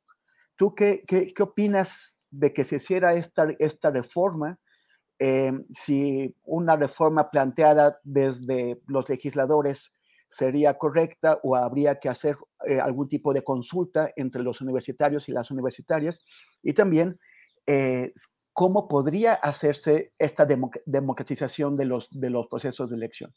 ¿Tú 0.56 0.74
qué, 0.74 1.02
qué, 1.06 1.32
qué 1.34 1.42
opinas 1.42 2.18
de 2.30 2.52
que 2.52 2.64
se 2.64 2.76
hiciera 2.76 3.14
esta, 3.14 3.48
esta 3.58 3.90
reforma? 3.90 4.58
Eh, 5.18 5.52
si 5.72 6.34
una 6.42 6.76
reforma 6.76 7.30
planteada 7.30 8.00
desde 8.02 8.80
los 8.88 9.08
legisladores 9.08 9.96
sería 10.28 10.76
correcta 10.76 11.38
o 11.44 11.54
habría 11.54 12.00
que 12.00 12.08
hacer 12.08 12.36
eh, 12.66 12.80
algún 12.80 13.08
tipo 13.08 13.32
de 13.32 13.44
consulta 13.44 14.12
entre 14.16 14.42
los 14.42 14.60
universitarios 14.60 15.28
y 15.28 15.32
las 15.32 15.52
universitarias 15.52 16.24
y 16.64 16.72
también 16.72 17.20
eh, 17.66 18.10
cómo 18.52 18.88
podría 18.88 19.34
hacerse 19.34 20.12
esta 20.18 20.46
democratización 20.84 21.76
de 21.76 21.84
los, 21.84 22.08
de 22.10 22.30
los 22.30 22.48
procesos 22.48 22.90
de 22.90 22.96
elección. 22.96 23.32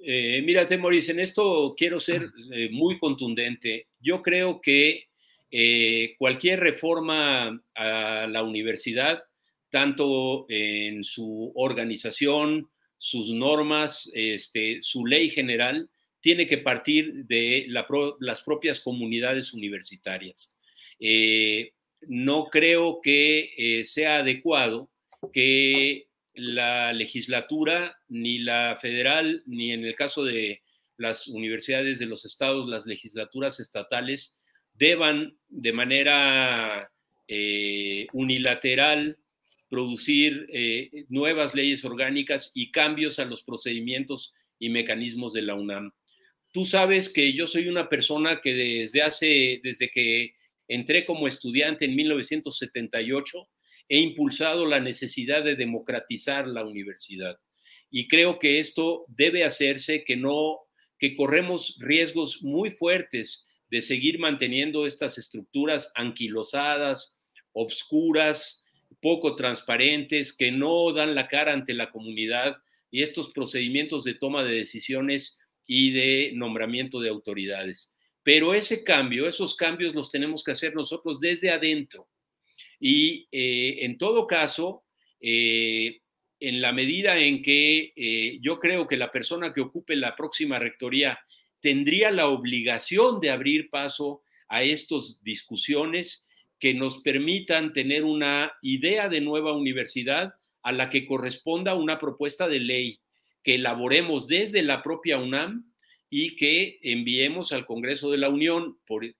mírate, 0.00 0.78
Maurice, 0.78 1.10
en 1.10 1.20
esto 1.20 1.74
quiero 1.76 1.98
ser 1.98 2.30
muy 2.70 2.98
contundente. 2.98 3.88
Yo 4.00 4.22
creo 4.22 4.60
que 4.60 5.09
eh, 5.50 6.14
cualquier 6.18 6.60
reforma 6.60 7.62
a 7.74 8.26
la 8.28 8.42
universidad, 8.42 9.22
tanto 9.70 10.46
en 10.48 11.04
su 11.04 11.52
organización, 11.54 12.70
sus 12.98 13.32
normas, 13.32 14.10
este, 14.14 14.78
su 14.82 15.06
ley 15.06 15.30
general, 15.30 15.88
tiene 16.20 16.46
que 16.46 16.58
partir 16.58 17.24
de 17.26 17.66
las 17.68 18.42
propias 18.42 18.80
comunidades 18.80 19.54
universitarias. 19.54 20.58
Eh, 20.98 21.72
no 22.02 22.46
creo 22.46 23.00
que 23.02 23.52
eh, 23.56 23.84
sea 23.84 24.18
adecuado 24.18 24.90
que 25.32 26.08
la 26.34 26.92
legislatura, 26.92 27.98
ni 28.08 28.38
la 28.38 28.78
federal, 28.80 29.42
ni 29.46 29.72
en 29.72 29.84
el 29.84 29.94
caso 29.94 30.24
de 30.24 30.62
las 30.96 31.28
universidades 31.28 31.98
de 31.98 32.06
los 32.06 32.24
estados, 32.24 32.68
las 32.68 32.86
legislaturas 32.86 33.60
estatales, 33.60 34.39
deban 34.80 35.36
de 35.50 35.72
manera 35.74 36.90
eh, 37.28 38.06
unilateral 38.14 39.18
producir 39.68 40.46
eh, 40.48 41.04
nuevas 41.10 41.54
leyes 41.54 41.84
orgánicas 41.84 42.50
y 42.54 42.72
cambios 42.72 43.18
a 43.18 43.26
los 43.26 43.42
procedimientos 43.42 44.34
y 44.58 44.70
mecanismos 44.70 45.34
de 45.34 45.42
la 45.42 45.54
UNAM. 45.54 45.92
Tú 46.50 46.64
sabes 46.64 47.10
que 47.10 47.34
yo 47.34 47.46
soy 47.46 47.68
una 47.68 47.88
persona 47.88 48.40
que 48.40 48.54
desde 48.54 49.02
hace, 49.02 49.60
desde 49.62 49.90
que 49.90 50.34
entré 50.66 51.04
como 51.04 51.28
estudiante 51.28 51.84
en 51.84 51.94
1978, 51.94 53.48
he 53.88 53.98
impulsado 53.98 54.64
la 54.64 54.80
necesidad 54.80 55.44
de 55.44 55.56
democratizar 55.56 56.48
la 56.48 56.64
universidad. 56.64 57.38
Y 57.90 58.08
creo 58.08 58.38
que 58.38 58.60
esto 58.60 59.04
debe 59.08 59.44
hacerse, 59.44 60.04
que 60.04 60.16
no, 60.16 60.58
que 60.98 61.14
corremos 61.14 61.76
riesgos 61.80 62.42
muy 62.42 62.70
fuertes 62.70 63.49
de 63.70 63.82
seguir 63.82 64.18
manteniendo 64.18 64.86
estas 64.86 65.18
estructuras 65.18 65.92
anquilosadas, 65.94 67.20
obscuras, 67.52 68.64
poco 69.00 69.36
transparentes, 69.36 70.36
que 70.36 70.52
no 70.52 70.92
dan 70.92 71.14
la 71.14 71.28
cara 71.28 71.52
ante 71.52 71.74
la 71.74 71.90
comunidad 71.90 72.56
y 72.90 73.02
estos 73.02 73.30
procedimientos 73.32 74.04
de 74.04 74.14
toma 74.14 74.42
de 74.42 74.56
decisiones 74.56 75.40
y 75.66 75.92
de 75.92 76.32
nombramiento 76.34 77.00
de 77.00 77.08
autoridades. 77.08 77.96
Pero 78.22 78.54
ese 78.54 78.84
cambio, 78.84 79.26
esos 79.26 79.54
cambios 79.54 79.94
los 79.94 80.10
tenemos 80.10 80.42
que 80.42 80.52
hacer 80.52 80.74
nosotros 80.74 81.20
desde 81.20 81.50
adentro. 81.50 82.08
Y 82.78 83.28
eh, 83.30 83.78
en 83.84 83.96
todo 83.96 84.26
caso, 84.26 84.84
eh, 85.20 86.00
en 86.40 86.60
la 86.60 86.72
medida 86.72 87.18
en 87.18 87.42
que 87.42 87.92
eh, 87.94 88.38
yo 88.40 88.58
creo 88.58 88.88
que 88.88 88.96
la 88.96 89.10
persona 89.10 89.52
que 89.52 89.60
ocupe 89.60 89.94
la 89.94 90.16
próxima 90.16 90.58
rectoría 90.58 91.18
tendría 91.60 92.10
la 92.10 92.28
obligación 92.28 93.20
de 93.20 93.30
abrir 93.30 93.70
paso 93.70 94.22
a 94.48 94.62
estas 94.62 95.22
discusiones 95.22 96.28
que 96.58 96.74
nos 96.74 97.00
permitan 97.02 97.72
tener 97.72 98.04
una 98.04 98.52
idea 98.62 99.08
de 99.08 99.20
nueva 99.20 99.56
universidad 99.56 100.34
a 100.62 100.72
la 100.72 100.90
que 100.90 101.06
corresponda 101.06 101.74
una 101.74 101.98
propuesta 101.98 102.48
de 102.48 102.60
ley 102.60 103.00
que 103.42 103.54
elaboremos 103.54 104.26
desde 104.26 104.62
la 104.62 104.82
propia 104.82 105.18
UNAM 105.18 105.72
y 106.10 106.36
que 106.36 106.78
enviemos 106.82 107.52
al 107.52 107.64
Congreso 107.64 108.10
de 108.10 108.18
la 108.18 108.28
Unión, 108.28 108.78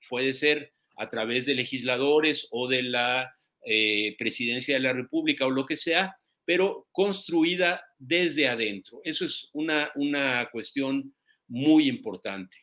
puede 0.08 0.34
ser 0.34 0.72
a 0.96 1.08
través 1.08 1.46
de 1.46 1.54
legisladores 1.54 2.48
o 2.50 2.68
de 2.68 2.82
la 2.82 3.32
eh, 3.64 4.16
Presidencia 4.18 4.74
de 4.74 4.80
la 4.80 4.92
República 4.92 5.46
o 5.46 5.50
lo 5.50 5.64
que 5.64 5.76
sea, 5.76 6.16
pero 6.44 6.88
construida 6.90 7.82
desde 7.98 8.48
adentro. 8.48 9.00
Eso 9.04 9.24
es 9.24 9.48
una, 9.52 9.90
una 9.94 10.48
cuestión 10.50 11.14
muy 11.50 11.88
importante. 11.88 12.56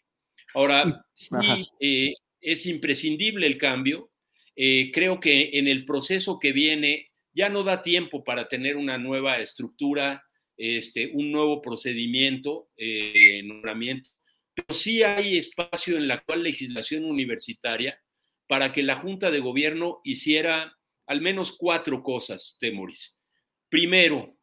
Ahora, 0.56 1.06
sí, 1.14 1.68
eh, 1.80 2.14
es 2.42 2.66
imprescindible 2.66 3.46
el 3.46 3.58
cambio. 3.58 4.10
Eh, 4.56 4.92
creo 4.92 5.20
que 5.20 5.52
en 5.54 5.68
el 5.68 5.86
proceso 5.86 6.40
que 6.40 6.52
viene 6.52 7.12
ya 7.34 7.50
no 7.50 7.64
da 7.64 7.84
tiempo 7.84 8.24
para 8.24 8.48
tener 8.48 8.78
una 8.78 8.98
nueva 8.98 9.38
estructura, 9.40 10.24
este, 10.56 11.12
un 11.14 11.32
nuevo 11.32 11.62
procedimiento, 11.62 12.70
eh, 12.76 13.44
nombramiento, 13.44 14.10
pero 14.56 14.74
sí 14.74 15.04
hay 15.04 15.38
espacio 15.38 15.98
en 15.98 16.08
la 16.08 16.16
actual 16.16 16.42
legislación 16.42 17.06
universitaria 17.06 18.02
para 18.48 18.74
que 18.74 18.82
la 18.82 18.96
Junta 18.96 19.30
de 19.30 19.40
Gobierno 19.40 20.02
hiciera 20.04 20.76
al 21.06 21.22
menos 21.22 21.56
cuatro 21.56 22.02
cosas, 22.02 22.58
Temoris. 22.60 23.22
Primero, 23.70 24.36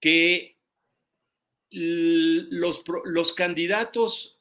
que 0.00 0.56
los, 1.70 2.84
los 3.04 3.32
candidatos, 3.32 4.38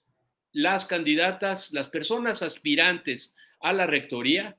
las 0.51 0.85
candidatas, 0.85 1.71
las 1.73 1.89
personas 1.89 2.41
aspirantes 2.41 3.35
a 3.59 3.73
la 3.73 3.85
rectoría 3.85 4.57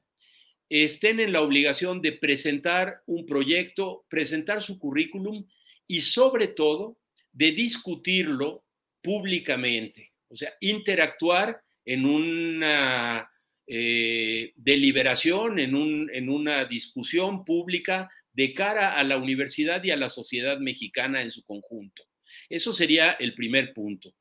estén 0.68 1.18
en 1.18 1.32
la 1.32 1.42
obligación 1.42 2.00
de 2.00 2.12
presentar 2.12 3.02
un 3.06 3.26
proyecto, 3.26 4.04
presentar 4.08 4.62
su 4.62 4.78
currículum 4.78 5.44
y 5.88 6.00
sobre 6.00 6.46
todo 6.46 6.98
de 7.32 7.52
discutirlo 7.52 8.64
públicamente, 9.02 10.12
o 10.28 10.36
sea, 10.36 10.52
interactuar 10.60 11.60
en 11.84 12.04
una 12.04 13.28
eh, 13.66 14.52
deliberación, 14.54 15.58
en, 15.58 15.74
un, 15.74 16.10
en 16.12 16.28
una 16.28 16.64
discusión 16.66 17.44
pública 17.44 18.10
de 18.32 18.54
cara 18.54 18.94
a 18.94 19.02
la 19.02 19.16
universidad 19.16 19.82
y 19.82 19.90
a 19.90 19.96
la 19.96 20.08
sociedad 20.08 20.58
mexicana 20.58 21.22
en 21.22 21.32
su 21.32 21.44
conjunto. 21.44 22.04
Eso 22.50 22.72
sería 22.72 23.12
el 23.12 23.34
primer 23.34 23.72
punto. 23.72 24.12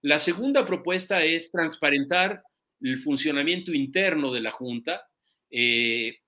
La 0.00 0.18
segunda 0.18 0.66
propuesta 0.66 1.22
es 1.22 1.50
transparentar 1.50 2.42
el 2.80 2.98
funcionamiento 2.98 3.72
interno 3.72 4.32
de 4.32 4.40
la 4.40 4.50
Junta 4.50 5.06
eh, 5.50 6.18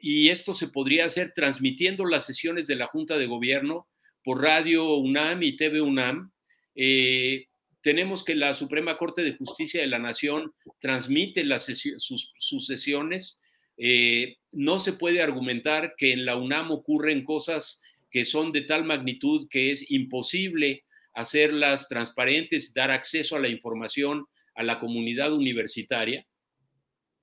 y 0.00 0.28
esto 0.30 0.54
se 0.54 0.68
podría 0.68 1.04
hacer 1.04 1.32
transmitiendo 1.34 2.06
las 2.06 2.24
sesiones 2.24 2.66
de 2.66 2.76
la 2.76 2.86
Junta 2.86 3.18
de 3.18 3.26
Gobierno 3.26 3.88
por 4.24 4.40
Radio 4.40 4.94
UNAM 4.94 5.42
y 5.42 5.56
TV 5.56 5.80
UNAM. 5.80 6.32
Eh, 6.74 7.46
tenemos 7.82 8.24
que 8.24 8.34
la 8.34 8.54
Suprema 8.54 8.96
Corte 8.96 9.22
de 9.22 9.36
Justicia 9.36 9.80
de 9.80 9.88
la 9.88 9.98
Nación 9.98 10.54
transmite 10.80 11.44
las 11.44 11.66
sus, 11.98 12.66
sesiones 12.66 13.42
eh, 13.76 14.36
no 14.52 14.78
se 14.78 14.92
puede 14.92 15.22
argumentar 15.22 15.94
que 15.96 16.12
en 16.12 16.24
la 16.24 16.36
UNAM 16.36 16.70
ocurren 16.70 17.24
cosas 17.24 17.82
que 18.10 18.24
son 18.24 18.52
de 18.52 18.62
tal 18.62 18.84
magnitud 18.84 19.48
que 19.50 19.70
es 19.70 19.90
imposible 19.90 20.84
hacerlas 21.14 21.88
transparentes, 21.88 22.72
dar 22.74 22.90
acceso 22.90 23.36
a 23.36 23.40
la 23.40 23.48
información 23.48 24.26
a 24.54 24.62
la 24.62 24.78
comunidad 24.78 25.32
universitaria. 25.32 26.26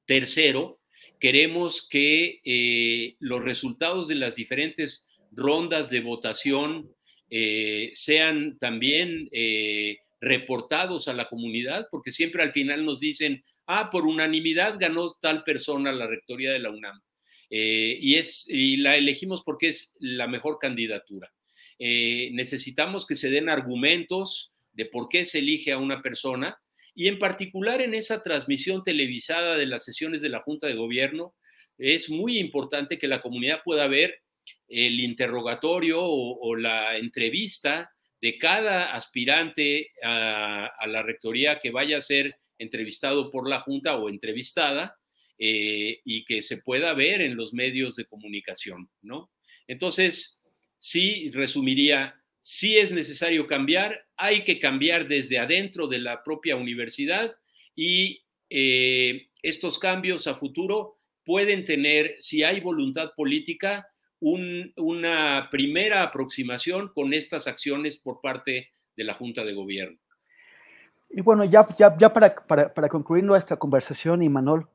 Tercero, 0.06 0.80
queremos 1.20 1.88
que 1.88 2.42
eh, 2.44 3.16
los 3.20 3.44
resultados 3.44 4.08
de 4.08 4.16
las 4.16 4.36
diferentes 4.36 5.08
rondas 5.32 5.90
de 5.90 6.00
votación 6.00 6.92
eh, 7.30 7.92
sean 7.94 8.58
también 8.58 9.30
reportados 10.22 11.08
a 11.08 11.14
la 11.14 11.30
comunidad, 11.30 11.88
porque 11.92 12.12
siempre 12.12 12.44
al 12.44 12.52
final 12.52 12.86
nos 12.86 13.00
dicen, 13.00 13.44
ah, 13.68 13.90
por 13.90 14.06
unanimidad 14.06 14.78
ganó 14.80 15.14
tal 15.22 15.44
persona 15.44 15.92
la 15.92 16.08
rectoría 16.08 16.52
de 16.52 16.60
la 16.60 16.72
UNAM. 16.72 17.00
Eh, 17.50 17.98
y, 18.00 18.16
es, 18.16 18.46
y 18.48 18.78
la 18.78 18.96
elegimos 18.96 19.44
porque 19.44 19.70
es 19.70 19.96
la 20.00 20.28
mejor 20.28 20.60
candidatura. 20.60 21.32
Eh, 21.80 22.30
necesitamos 22.34 23.08
que 23.08 23.16
se 23.16 23.30
den 23.30 23.50
argumentos 23.50 24.54
de 24.74 24.86
por 24.86 25.08
qué 25.08 25.26
se 25.26 25.40
elige 25.40 25.72
a 25.72 25.78
una 25.78 26.02
persona 26.02 26.60
y 26.94 27.08
en 27.08 27.18
particular 27.18 27.82
en 27.82 27.94
esa 27.94 28.22
transmisión 28.22 28.84
televisada 28.84 29.56
de 29.56 29.66
las 29.66 29.86
sesiones 29.86 30.22
de 30.22 30.28
la 30.28 30.42
Junta 30.42 30.68
de 30.68 30.76
Gobierno, 30.76 31.34
es 31.78 32.10
muy 32.10 32.38
importante 32.38 32.98
que 32.98 33.08
la 33.08 33.22
comunidad 33.22 33.62
pueda 33.64 33.88
ver 33.88 34.22
el 34.68 35.00
interrogatorio 35.00 36.00
o, 36.02 36.56
la 36.58 36.98
entrevista 36.98 37.90
de 38.22 38.38
cada 38.38 38.94
aspirante 38.94 39.92
a, 40.04 40.70
la 40.88 41.02
rectoría 41.04 41.60
que 41.60 41.72
vaya 41.72 41.98
a 41.98 42.02
ser 42.02 42.38
entrevistado 42.58 43.32
por 43.32 43.50
la 43.50 43.62
Junta 43.62 43.96
o 43.96 44.10
entrevistada 44.10 44.98
eh, 45.38 46.02
y 46.04 46.26
que 46.26 46.42
se 46.42 46.58
pueda 46.58 46.94
ver 46.94 47.22
en 47.22 47.38
los 47.38 47.54
medios 47.54 47.96
de 47.96 48.06
comunicación, 48.06 48.90
¿no? 49.02 49.32
Entonces, 49.68 50.39
sí, 50.80 51.30
resumiría, 51.32 52.16
sí 52.42 52.78
es 52.78 52.92
necesario 52.92 53.46
cambiar, 53.48 54.08
hay 54.18 54.44
que 54.44 54.60
cambiar 54.60 55.08
desde 55.08 55.38
adentro 55.38 55.88
de 55.88 56.00
la 56.00 56.24
propia 56.24 56.56
universidad 56.56 57.36
y 57.76 58.24
eh, 58.50 59.28
estos 59.44 59.78
cambios 59.78 60.28
a 60.28 60.36
futuro 60.36 60.98
pueden 61.24 61.64
tener, 61.64 62.16
si 62.20 62.44
hay 62.44 62.60
voluntad 62.60 63.12
política, 63.16 63.88
una 64.22 65.48
primera 65.50 66.04
aproximación 66.04 66.90
con 66.94 67.14
estas 67.14 67.48
acciones 67.48 67.98
por 67.98 68.20
parte 68.20 68.70
de 68.98 69.04
la 69.04 69.14
Junta 69.14 69.46
de 69.46 69.54
Gobierno. 69.54 69.98
Y 71.10 71.22
bueno, 71.22 71.46
ya, 71.46 71.68
ya, 71.78 71.96
ya 71.98 72.12
para, 72.12 72.36
para, 72.36 72.74
para, 72.74 72.90
concluir 72.90 73.24
nuestra 73.24 73.58
conversación, 73.58 74.22
Imanol, 74.22 74.68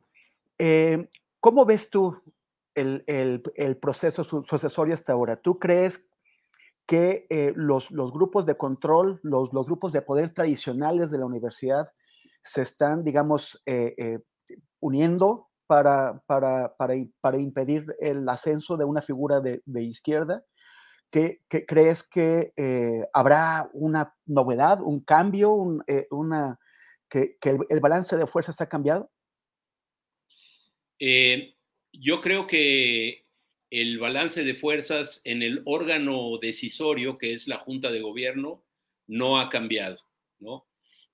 eh, 0.58 1.06
¿cómo 1.40 1.64
ves 1.64 1.90
tú 1.90 2.20
el, 2.74 3.04
el, 3.06 3.42
el, 3.54 3.76
proceso 3.76 4.24
sucesorio 4.24 4.94
hasta 4.94 5.12
ahora? 5.12 5.37
¿Tú 5.37 5.58
crees 5.58 6.04
que 6.87 7.26
eh, 7.30 7.52
los, 7.56 7.90
los, 7.90 8.12
grupos 8.12 8.46
de 8.46 8.56
control, 8.56 9.20
los, 9.22 9.52
los, 9.52 9.66
grupos 9.66 9.92
de 9.92 10.02
poder 10.02 10.34
tradicionales 10.34 11.10
de 11.10 11.18
la 11.18 11.26
universidad 11.26 11.90
se 12.42 12.62
están, 12.62 13.04
digamos, 13.04 13.62
eh, 13.66 13.94
eh 13.96 14.18
uniendo 14.80 15.48
para, 15.66 16.22
para, 16.26 16.74
para, 16.76 16.94
para, 17.22 17.38
impedir 17.38 17.87
el 18.00 18.28
ascenso 18.28 18.76
de 18.76 18.84
una 18.84 19.00
figura 19.00 19.40
de, 19.40 19.62
de 19.64 19.82
izquierda? 19.82 20.44
¿Qué, 21.10 21.40
crees 21.48 22.02
que 22.02 22.52
habrá 23.14 23.70
una 23.72 24.14
novedad, 24.26 24.80
un 24.82 25.00
cambio, 25.00 25.52
un, 25.52 25.82
una, 26.10 26.58
que, 27.08 27.38
que 27.40 27.50
el, 27.50 27.58
el, 27.70 27.80
balance 27.80 28.16
de 28.16 28.26
fuerzas 28.26 28.60
ha 28.60 28.68
cambiado? 28.68 29.10
Eh, 30.98 31.53
yo 32.00 32.20
creo 32.20 32.46
que 32.46 33.24
el 33.70 33.98
balance 33.98 34.44
de 34.44 34.54
fuerzas 34.54 35.20
en 35.24 35.42
el 35.42 35.62
órgano 35.64 36.38
decisorio, 36.40 37.18
que 37.18 37.33
es 37.33 37.48
la 37.48 37.59
Junta 37.59 37.90
de 37.90 38.00
Gobierno, 38.00 38.64
no 39.07 39.40
ha 39.40 39.48
cambiado, 39.50 40.00
¿no? 40.38 40.66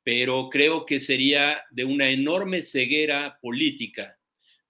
Pero 0.03 0.49
creo 0.51 0.87
que 0.87 1.01
sería 1.01 1.63
de 1.71 1.85
una 1.85 2.11
enorme 2.11 2.63
ceguera 2.63 3.39
política 3.41 4.19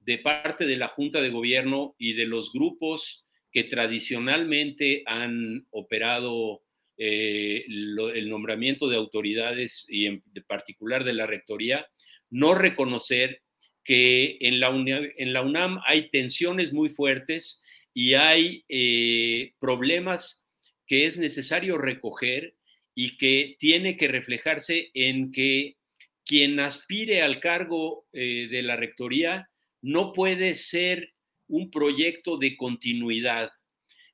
de 0.01 0.18
parte 0.18 0.66
de 0.66 0.77
la 0.77 0.88
Junta 0.88 1.20
de 1.20 1.31
Gobierno 1.31 1.94
y 1.99 2.14
de 2.14 2.27
los 2.27 2.53
grupos 2.53 3.25
que 3.53 3.64
tradicionalmente 3.64 5.03
han 5.07 5.66
operado 5.70 6.62
eh, 6.96 7.64
el 7.66 8.29
nombramiento 8.29 8.88
de 8.88 8.96
autoridades 8.96 9.87
y 9.88 10.07
en 10.07 10.23
particular 10.46 11.05
de 11.05 11.14
la 11.14 11.27
rectoría, 11.27 11.87
no 12.29 12.55
reconocer 12.55 13.42
que 13.85 14.38
en 14.40 14.61
la, 14.61 14.71
UNAM, 14.71 15.81
hay 15.87 16.11
tensiones 16.11 16.73
muy 16.73 16.88
fuertes 16.88 17.64
y 17.95 18.14
hay 18.14 18.64
eh, 18.69 19.55
problemas 19.59 20.49
que 20.87 21.07
es 21.07 21.19
necesario 21.19 21.79
recoger 21.79 22.55
y 22.95 23.16
que 23.16 23.57
tiene 23.59 23.97
que 23.97 24.09
reflejarse 24.09 24.90
en 24.95 25.33
que 25.33 25.77
quien 26.25 26.61
aspire 26.61 27.23
al 27.23 27.40
cargo 27.40 28.07
eh, 28.12 28.49
de 28.51 28.62
la 28.62 28.77
rectoría 28.77 29.49
no 29.83 30.12
puede 30.12 30.55
ser 30.55 31.14
un 31.49 31.71
proyecto 31.71 32.37
de 32.37 32.57
continuidad, 32.57 33.51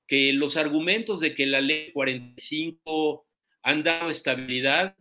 que 0.07 0.33
los 0.33 0.57
argumentos 0.57 1.20
de 1.20 1.35
que 1.35 1.46
la 1.46 1.61
ley 1.61 1.92
45 1.92 3.26
han 3.62 3.83
dado 3.83 4.11
estabilidad 4.11 4.96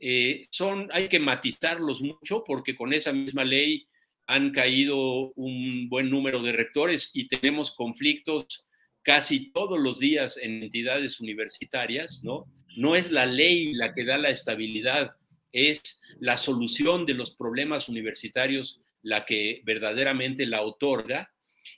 eh, 0.00 0.46
son, 0.50 0.88
hay 0.92 1.08
que 1.08 1.18
matizarlos 1.18 2.02
mucho 2.02 2.44
porque 2.46 2.76
con 2.76 2.92
esa 2.92 3.12
misma 3.12 3.44
ley 3.44 3.87
han 4.28 4.52
caído 4.52 5.32
un 5.36 5.88
buen 5.88 6.10
número 6.10 6.42
de 6.42 6.52
rectores 6.52 7.10
y 7.14 7.28
tenemos 7.28 7.74
conflictos 7.74 8.66
casi 9.02 9.50
todos 9.52 9.80
los 9.80 9.98
días 9.98 10.36
en 10.36 10.62
entidades 10.62 11.18
universitarias, 11.18 12.22
¿no? 12.22 12.44
No 12.76 12.94
es 12.94 13.10
la 13.10 13.24
ley 13.24 13.72
la 13.72 13.94
que 13.94 14.04
da 14.04 14.18
la 14.18 14.28
estabilidad, 14.28 15.12
es 15.50 16.02
la 16.20 16.36
solución 16.36 17.06
de 17.06 17.14
los 17.14 17.34
problemas 17.34 17.88
universitarios 17.88 18.82
la 19.00 19.24
que 19.24 19.62
verdaderamente 19.64 20.44
la 20.44 20.60
otorga 20.60 21.32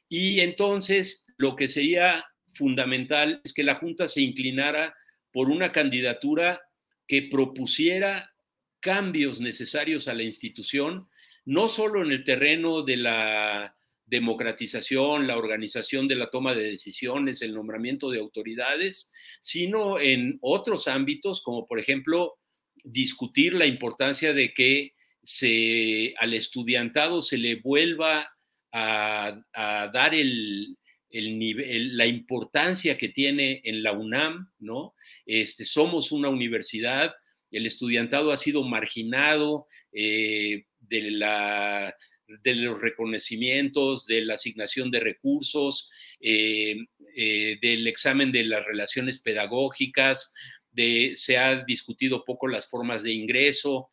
y 0.09 0.41
entonces 0.41 1.29
lo 1.37 1.55
que 1.55 1.69
sería 1.69 2.25
fundamental 2.53 3.41
es 3.45 3.53
que 3.53 3.63
la 3.63 3.77
Junta 3.77 4.09
se 4.09 4.23
inclinara 4.23 4.93
por 5.33 5.51
una 5.51 5.71
candidatura 5.71 6.61
que 7.07 7.23
propusiera 7.23 8.35
cambios 8.81 9.41
necesarios 9.41 10.09
a 10.09 10.15
la 10.15 10.25
institución, 10.25 11.07
no 11.51 11.69
solo 11.69 12.03
en 12.03 12.13
el 12.13 12.25
terreno 12.25 12.83
de 12.83 12.97
la, 12.97 13.75
democratización, 14.11 15.29
la 15.29 15.37
organización 15.37 16.09
de 16.09 16.17
la 16.17 16.31
toma 16.31 16.55
de 16.55 16.65
decisiones, 16.65 17.43
el 17.43 17.55
nombramiento 17.55 18.11
de 18.11 18.19
autoridades, 18.19 19.13
sino 19.41 20.01
en 20.01 20.39
otros 20.43 20.89
ámbitos, 20.89 21.41
como 21.43 21.67
por 21.67 21.79
ejemplo 21.79 22.35
discutir 22.83 23.55
la 23.55 23.67
importancia 23.67 24.33
de 24.33 24.53
que 24.53 24.95
se, 25.23 26.15
al 26.19 26.35
estudiantado 26.35 27.23
se 27.23 27.39
le 27.39 27.57
vuelva 27.57 28.29
a, 28.73 29.41
dar 29.55 30.15
el, 30.15 30.77
nivel, 31.13 31.97
la 31.97 32.07
importancia 32.07 32.99
que 32.99 33.11
tiene 33.11 33.61
en 33.65 33.83
la 33.85 33.93
UNAM, 33.93 34.51
¿no? 34.59 34.95
Este, 35.25 35.65
somos 35.65 36.11
una 36.11 36.31
universidad, 36.31 37.13
el 37.53 37.67
estudiantado 37.67 38.33
ha 38.33 38.37
sido 38.37 38.65
marginado 38.65 39.67
eh, 39.93 40.65
de, 40.91 41.11
la, 41.13 41.97
de 42.27 42.55
los 42.57 42.81
reconocimientos, 42.81 44.07
de 44.07 44.23
la 44.23 44.35
asignación 44.35 44.91
de 44.91 45.01
recursos, 45.01 45.91
eh, 46.21 46.77
eh, 47.17 47.59
del 47.63 47.87
examen 47.87 48.33
de 48.33 48.45
las 48.45 48.65
relaciones 48.67 49.21
pedagógicas, 49.21 50.35
de, 50.73 51.13
se 51.15 51.39
ha 51.39 51.65
discutido 51.65 52.25
poco 52.25 52.47
las 52.49 52.69
formas 52.69 53.03
de 53.03 53.13
ingreso. 53.13 53.91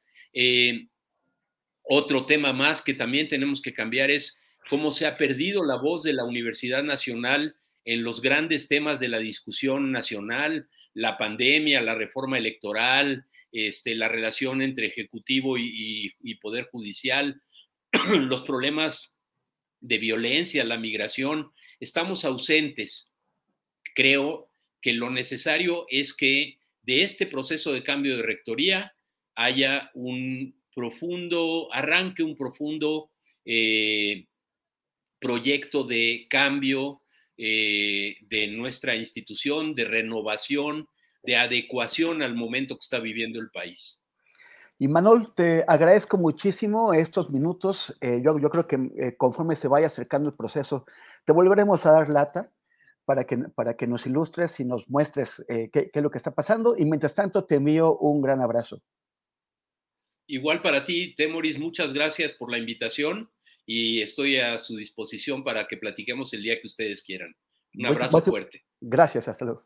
otro 1.84 2.26
tema 2.26 2.52
más 2.52 2.82
que 2.82 2.94
también 2.94 3.30
tenemos 3.30 3.62
que 3.62 3.74
cambiar 3.74 4.12
es 4.12 4.42
cómo 4.70 4.92
se 4.92 5.06
ha 5.06 5.18
perdido 5.18 5.64
la 5.66 5.78
voz 5.78 6.04
de 6.04 6.14
la 6.14 6.26
Universidad 6.26 6.84
Nacional 6.84 7.56
en 7.88 8.04
los 8.04 8.22
grandes 8.22 8.68
temas 8.68 9.00
de 9.00 9.08
la 9.08 9.20
discusión 9.20 9.94
nacional, 9.94 10.68
la 10.94 11.18
pandemia, 11.18 11.82
la 11.82 11.96
reforma 11.96 12.38
electoral, 12.38 13.26
este, 13.58 13.96
la 13.96 14.08
relación 14.08 14.62
entre 14.62 14.86
Ejecutivo 14.86 15.58
y, 15.58 16.36
Poder 16.42 16.66
Judicial, 16.72 17.42
los 18.12 18.44
problemas 18.44 19.20
de 19.80 19.98
violencia, 19.98 20.64
la 20.64 20.78
migración, 20.78 21.52
estamos 21.80 22.24
ausentes. 22.24 23.16
Creo 23.96 24.52
que 24.80 24.94
lo 24.94 25.10
necesario 25.10 25.86
es 25.90 26.16
que 26.16 26.60
de 26.84 27.02
este 27.02 27.26
proceso 27.26 27.74
de 27.74 27.84
cambio 27.84 28.18
de 28.18 28.24
rectoría 28.24 28.94
haya 29.34 29.90
un 29.96 30.56
profundo, 30.76 31.68
arranque 31.74 32.22
un 32.22 32.36
profundo 32.36 33.10
eh, 33.44 34.28
proyecto 35.20 35.84
de 35.84 36.28
cambio 36.30 37.02
eh, 37.38 38.18
de 38.22 38.48
nuestra 38.48 38.96
institución, 38.96 39.74
de 39.74 39.86
renovación, 39.86 40.88
de 41.28 41.36
adecuación 41.36 42.24
al 42.24 42.34
momento 42.34 42.76
que 42.76 42.82
está 42.82 43.00
viviendo 43.00 43.40
el 43.40 43.52
país. 43.52 44.02
Y 44.80 44.88
Manuel, 44.88 45.28
te 45.36 45.66
agradezco 45.68 46.18
muchísimo 46.18 46.94
estos 46.94 47.30
minutos. 47.30 47.96
Eh, 48.00 48.22
yo, 48.24 48.40
yo, 48.40 48.50
creo 48.50 48.68
que 48.68 48.76
eh, 48.98 49.18
conforme 49.18 49.56
se 49.56 49.68
vaya 49.68 49.88
acercando 49.88 50.30
el 50.30 50.36
proceso, 50.36 50.86
te 51.26 51.34
volveremos 51.34 51.86
a 51.86 51.92
dar 51.92 52.10
lata 52.10 52.50
para 53.04 53.26
que, 53.26 53.38
para 53.38 53.76
que 53.76 53.88
nos 53.88 54.06
ilustres 54.06 54.60
y 54.60 54.66
nos 54.66 54.88
muestres 54.90 55.44
qué, 55.48 55.70
qué, 55.72 55.92
es 55.94 56.02
lo 56.02 56.10
que 56.10 56.18
está 56.18 56.32
pasando. 56.32 56.76
Y 56.78 56.86
mientras 56.86 57.14
tanto, 57.14 57.44
te 57.44 57.56
envío 57.56 57.98
un 57.98 58.22
gran 58.22 58.42
abrazo. 58.42 58.82
Igual 60.28 60.62
para 60.62 60.86
ti, 60.86 61.14
Temoris, 61.16 61.60
muchas 61.60 61.94
gracias 61.94 62.34
por 62.34 62.52
la 62.52 62.58
invitación 62.58 63.30
y 63.66 64.02
estoy 64.02 64.38
a 64.38 64.58
su 64.58 64.78
disposición 64.78 65.44
para 65.44 65.68
que 65.68 65.78
platiquemos 65.78 66.34
el 66.34 66.44
día 66.44 66.60
que 66.60 66.68
ustedes 66.68 67.04
quieran. 67.04 67.36
Un 67.74 67.86
abrazo 67.86 68.22
fuerte. 68.22 68.66
Gracias, 68.80 69.28
hasta 69.28 69.46
luego. 69.46 69.66